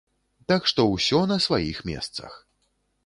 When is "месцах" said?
1.91-2.31